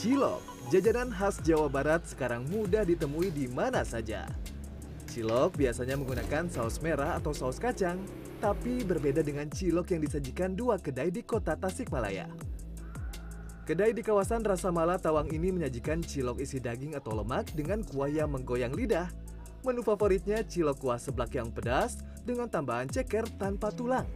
Cilok, 0.00 0.40
jajanan 0.72 1.12
khas 1.12 1.44
Jawa 1.44 1.68
Barat 1.68 2.00
sekarang 2.08 2.48
mudah 2.48 2.88
ditemui 2.88 3.28
di 3.28 3.44
mana 3.52 3.84
saja. 3.84 4.24
Cilok 5.04 5.60
biasanya 5.60 6.00
menggunakan 6.00 6.48
saus 6.48 6.80
merah 6.80 7.20
atau 7.20 7.36
saus 7.36 7.60
kacang, 7.60 8.00
tapi 8.40 8.80
berbeda 8.80 9.20
dengan 9.20 9.52
cilok 9.52 9.92
yang 9.92 10.00
disajikan 10.00 10.56
dua 10.56 10.80
kedai 10.80 11.12
di 11.12 11.20
kota 11.20 11.52
Tasikmalaya. 11.52 12.32
Kedai 13.68 13.92
di 13.92 14.00
kawasan 14.00 14.40
Rasa 14.40 14.72
Mala 14.72 14.96
Tawang 14.96 15.28
ini 15.28 15.52
menyajikan 15.52 16.00
cilok 16.00 16.40
isi 16.40 16.64
daging 16.64 16.96
atau 16.96 17.12
lemak 17.12 17.52
dengan 17.52 17.84
kuah 17.84 18.08
yang 18.08 18.32
menggoyang 18.32 18.72
lidah. 18.72 19.12
Menu 19.60 19.84
favoritnya 19.84 20.40
cilok 20.40 20.80
kuah 20.80 20.96
seblak 20.96 21.36
yang 21.36 21.52
pedas 21.52 22.00
dengan 22.24 22.48
tambahan 22.48 22.88
ceker 22.88 23.28
tanpa 23.36 23.68
tulang. 23.68 24.08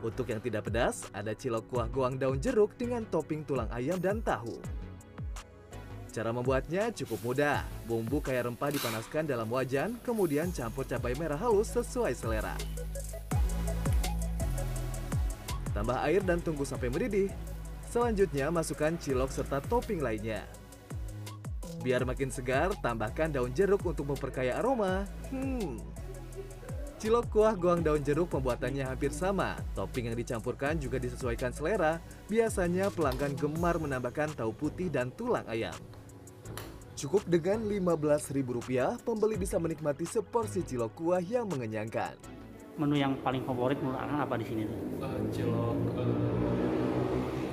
Untuk 0.00 0.30
yang 0.30 0.38
tidak 0.38 0.70
pedas, 0.70 1.04
ada 1.10 1.34
cilok 1.34 1.68
kuah 1.68 1.88
goang 1.90 2.16
daun 2.16 2.38
jeruk 2.38 2.72
dengan 2.78 3.02
topping 3.10 3.44
tulang 3.44 3.68
ayam 3.74 3.98
dan 4.00 4.22
tahu. 4.22 4.56
Cara 6.08 6.32
membuatnya 6.32 6.88
cukup 6.94 7.20
mudah. 7.20 7.60
Bumbu 7.84 8.24
kaya 8.24 8.46
rempah 8.48 8.72
dipanaskan 8.72 9.28
dalam 9.28 9.46
wajan, 9.52 10.00
kemudian 10.00 10.48
campur 10.48 10.88
cabai 10.88 11.12
merah 11.20 11.36
halus 11.36 11.68
sesuai 11.74 12.16
selera. 12.16 12.56
Tambah 15.76 15.98
air 16.08 16.24
dan 16.24 16.40
tunggu 16.40 16.64
sampai 16.64 16.88
mendidih. 16.88 17.28
Selanjutnya 17.86 18.48
masukkan 18.48 18.96
cilok 18.96 19.30
serta 19.30 19.60
topping 19.68 20.00
lainnya. 20.00 20.42
Biar 21.78 22.02
makin 22.02 22.28
segar, 22.28 22.74
tambahkan 22.82 23.30
daun 23.30 23.54
jeruk 23.54 23.86
untuk 23.86 24.10
memperkaya 24.10 24.58
aroma. 24.58 25.06
Hmm. 25.30 25.78
Cilok 26.98 27.30
kuah 27.30 27.54
goang 27.54 27.78
daun 27.78 28.02
jeruk 28.02 28.34
pembuatannya 28.34 28.82
hampir 28.82 29.14
sama. 29.14 29.54
Topping 29.78 30.10
yang 30.10 30.18
dicampurkan 30.18 30.82
juga 30.82 30.98
disesuaikan 30.98 31.54
selera. 31.54 32.02
Biasanya 32.26 32.90
pelanggan 32.90 33.38
gemar 33.38 33.78
menambahkan 33.78 34.34
tahu 34.34 34.50
putih 34.50 34.90
dan 34.90 35.14
tulang 35.14 35.46
ayam. 35.46 35.78
Cukup 36.98 37.22
dengan 37.30 37.62
Rp15.000, 37.62 39.06
pembeli 39.06 39.38
bisa 39.38 39.62
menikmati 39.62 40.02
seporsi 40.02 40.66
cilok 40.66 40.98
kuah 40.98 41.22
yang 41.22 41.46
mengenyangkan. 41.46 42.18
Menu 42.74 42.98
yang 42.98 43.14
paling 43.22 43.46
favorit 43.46 43.78
menurut 43.78 44.02
Akang 44.02 44.18
apa 44.18 44.34
di 44.34 44.46
sini 44.50 44.66
tuh? 44.66 44.78
uh, 45.06 45.22
cilok 45.30 45.78
uh, 45.94 46.10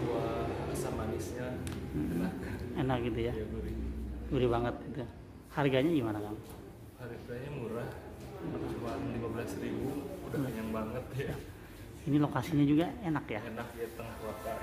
kuah 0.09 0.49
asam 0.73 0.93
manisnya 0.97 1.53
enak 1.93 2.33
Enak 2.81 2.97
gitu 3.05 3.19
ya, 3.29 3.33
ya 3.37 3.45
gurih 4.27 4.49
banget 4.49 4.75
gitu. 4.85 5.03
Harganya 5.51 5.91
gimana 5.91 6.19
Kang? 6.19 6.37
harganya 6.95 7.49
murah 7.53 7.89
cuma 8.73 8.91
lima 8.97 9.27
belas 9.29 9.51
ribu 9.61 9.89
udah 10.25 10.39
kenyang 10.41 10.69
banget 10.73 11.03
ya 11.15 11.33
Ini 12.05 12.17
lokasinya 12.17 12.65
juga 12.65 12.85
enak 13.01 13.25
ya. 13.27 13.41
enak 13.45 13.67
ya 13.73 13.87
tengah 13.93 14.15
kota 14.19 14.53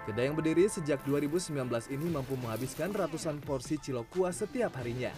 Kedai 0.00 0.26
yang 0.26 0.34
berdiri 0.34 0.66
sejak 0.66 0.98
2019 1.04 1.54
ini 1.88 2.06
mampu 2.08 2.34
menghabiskan 2.34 2.90
ratusan 2.90 3.38
porsi 3.38 3.78
cilok 3.78 4.10
kuah 4.10 4.34
setiap 4.34 4.74
harinya. 4.74 5.12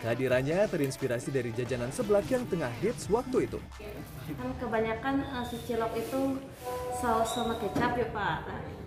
Kehadirannya 0.00 0.64
terinspirasi 0.64 1.28
dari 1.28 1.50
jajanan 1.50 1.88
seblak 1.90 2.24
yang 2.28 2.44
tengah 2.46 2.70
hits 2.80 3.08
waktu 3.08 3.48
itu. 3.48 3.58
kan 4.32 4.48
kebanyakan 4.56 5.20
eh, 5.20 5.44
si 5.44 5.56
cilok 5.64 5.92
itu 5.96 6.20
saus 6.94 7.28
sama 7.32 7.56
kecap 7.58 7.96
ya 7.96 8.08
pak 8.12 8.38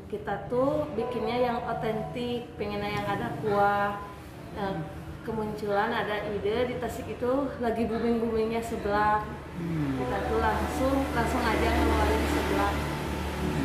kita 0.08 0.48
tuh 0.48 0.88
bikinnya 0.96 1.52
yang 1.52 1.58
otentik 1.68 2.48
pengennya 2.56 2.92
yang 2.96 3.08
ada 3.08 3.28
kuah. 3.44 4.00
Eh, 4.58 4.76
kemunculan 5.28 5.92
ada 5.92 6.24
ide 6.32 6.72
di 6.72 6.76
Tasik 6.80 7.04
itu 7.12 7.52
lagi 7.60 7.84
booming 7.84 8.24
boomingnya 8.24 8.64
seblak 8.64 9.28
kita 10.00 10.18
tuh 10.30 10.40
langsung 10.40 10.96
langsung 11.12 11.44
aja 11.44 11.68
ngeluarin 11.68 12.24
seblak 12.32 12.76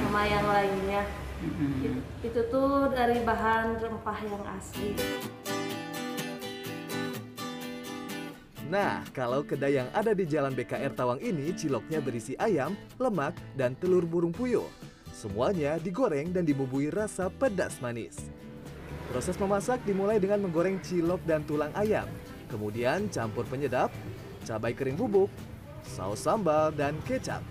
sama 0.03 0.23
yang 0.27 0.47
lainnya. 0.49 1.03
It- 1.87 2.03
itu 2.27 2.41
tuh 2.51 2.91
dari 2.91 3.23
bahan 3.23 3.79
rempah 3.79 4.19
yang 4.27 4.43
asli. 4.59 4.91
Nah, 8.73 9.05
kalau 9.13 9.45
kedai 9.45 9.85
yang 9.85 9.89
ada 9.93 10.17
di 10.17 10.25
Jalan 10.25 10.57
BKR 10.57 10.97
Tawang 10.97 11.21
ini 11.21 11.53
ciloknya 11.53 12.01
berisi 12.01 12.33
ayam, 12.41 12.73
lemak, 12.97 13.37
dan 13.53 13.77
telur 13.77 14.09
burung 14.09 14.33
puyuh. 14.33 14.65
Semuanya 15.13 15.77
digoreng 15.77 16.33
dan 16.33 16.49
dibumbui 16.49 16.89
rasa 16.89 17.29
pedas 17.29 17.77
manis. 17.85 18.33
Proses 19.13 19.37
memasak 19.37 19.85
dimulai 19.85 20.17
dengan 20.17 20.41
menggoreng 20.41 20.81
cilok 20.81 21.21
dan 21.29 21.45
tulang 21.45 21.71
ayam. 21.77 22.09
Kemudian 22.49 23.13
campur 23.13 23.45
penyedap, 23.45 23.93
cabai 24.49 24.73
kering 24.73 24.97
bubuk, 24.97 25.29
saus 25.85 26.25
sambal, 26.25 26.73
dan 26.73 26.97
kecap. 27.05 27.45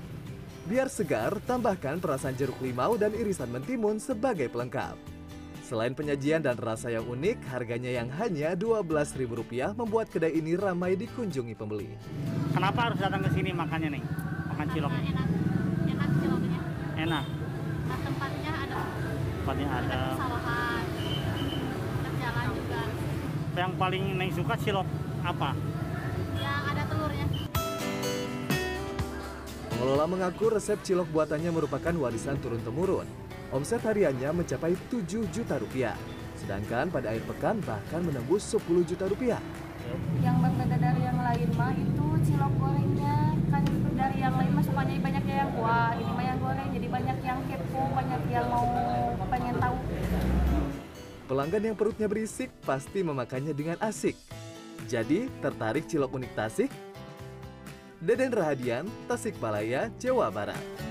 Biar 0.66 0.90
segar, 0.90 1.38
tambahkan 1.46 2.02
perasan 2.02 2.34
jeruk 2.34 2.58
limau 2.66 2.98
dan 2.98 3.14
irisan 3.14 3.50
mentimun 3.54 4.02
sebagai 4.02 4.50
pelengkap. 4.50 4.98
Selain 5.66 5.96
penyajian 5.96 6.44
dan 6.44 6.60
rasa 6.60 6.92
yang 6.92 7.08
unik, 7.08 7.48
harganya 7.48 7.94
yang 7.94 8.12
hanya 8.20 8.58
Rp12.000 8.60 9.78
membuat 9.78 10.12
kedai 10.12 10.36
ini 10.36 10.60
ramai 10.60 11.00
dikunjungi 11.00 11.56
pembeli. 11.56 11.88
Kenapa 12.52 12.92
harus 12.92 13.00
datang 13.00 13.24
ke 13.24 13.32
sini 13.32 13.56
makannya 13.56 13.96
nih? 13.96 14.04
Makan 14.52 14.68
cilok. 14.76 14.92
Enak 14.92 15.28
enak 15.88 16.10
ciloknya 16.20 16.60
Enak. 17.00 17.41
Tempatnya 19.42 19.68
ada 19.74 20.02
jalan 22.22 22.48
juga 22.54 22.82
Yang 23.58 23.74
paling 23.82 24.04
Neng 24.22 24.32
suka 24.38 24.54
cilok 24.54 24.88
apa? 25.26 25.50
yang 26.38 26.62
ada 26.70 26.84
telurnya 26.86 27.26
Pengelola 29.74 30.06
mengaku 30.06 30.54
resep 30.54 30.78
cilok 30.86 31.10
buatannya 31.10 31.50
merupakan 31.50 31.90
warisan 31.98 32.38
turun-temurun. 32.38 33.10
Omset 33.50 33.82
hariannya 33.82 34.30
mencapai 34.30 34.78
7 34.94 35.26
juta 35.34 35.58
rupiah. 35.58 35.98
Sedangkan 36.38 36.94
pada 36.94 37.10
akhir 37.10 37.26
pekan 37.26 37.58
bahkan 37.66 38.06
menembus 38.06 38.46
10 38.54 38.62
juta 38.86 39.10
rupiah. 39.10 39.42
yang 40.22 40.38
berbeda 40.38 40.78
dari 40.78 41.02
yang 41.02 41.18
lain 41.18 41.50
mah 41.58 41.74
itu 41.74 42.06
cilok 42.30 42.54
gorengnya 42.62 43.34
kan 43.50 43.66
dari 43.98 44.18
yang 44.22 44.38
lain 44.38 44.54
mah 44.54 44.64
sukanya 44.64 44.94
banyak 45.02 45.24
yang 45.26 45.52
kuah 45.58 45.90
ini 45.98 46.12
mah 46.14 46.26
yang 46.30 46.38
goreng 46.38 46.70
jadi 46.70 46.88
banyak 46.88 47.18
yang 47.26 47.40
kepo 47.50 47.82
banyak 47.92 48.22
yang 48.30 48.46
mau 48.48 48.66
pengen 49.28 49.56
tahu 49.58 49.76
Pelanggan 51.32 51.64
yang 51.64 51.80
perutnya 51.80 52.12
berisik 52.12 52.52
pasti 52.68 53.08
memakannya 53.08 53.56
dengan 53.56 53.80
asik. 53.80 54.20
Jadi, 54.92 55.32
tertarik 55.40 55.88
cilok 55.88 56.12
unik 56.12 56.32
Tasik? 56.36 56.68
Deden 58.04 58.36
Rahadian, 58.36 58.84
Tasikmalaya, 59.08 59.88
Jawa 59.96 60.28
Barat. 60.28 60.91